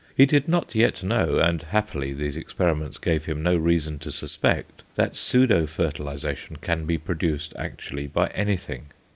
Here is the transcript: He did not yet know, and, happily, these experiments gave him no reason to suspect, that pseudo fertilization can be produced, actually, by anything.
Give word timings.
He 0.17 0.25
did 0.25 0.47
not 0.47 0.73
yet 0.73 1.03
know, 1.03 1.37
and, 1.37 1.61
happily, 1.61 2.11
these 2.11 2.35
experiments 2.35 2.97
gave 2.97 3.25
him 3.25 3.43
no 3.43 3.55
reason 3.55 3.99
to 3.99 4.11
suspect, 4.11 4.81
that 4.95 5.15
pseudo 5.15 5.67
fertilization 5.67 6.55
can 6.55 6.87
be 6.87 6.97
produced, 6.97 7.53
actually, 7.55 8.07
by 8.07 8.29
anything. 8.29 8.87